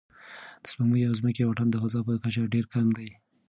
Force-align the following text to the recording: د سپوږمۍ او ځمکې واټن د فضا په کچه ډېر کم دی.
د 0.63 0.65
سپوږمۍ 0.71 1.01
او 1.05 1.13
ځمکې 1.19 1.45
واټن 1.47 1.67
د 1.71 1.75
فضا 1.81 1.99
په 2.07 2.11
کچه 2.23 2.43
ډېر 2.53 2.65
کم 2.73 2.87
دی. 2.97 3.09